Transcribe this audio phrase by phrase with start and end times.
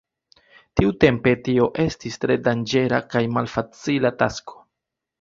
[0.79, 4.63] Tiutempe tio estis tre danĝera kaj malfacila tasko.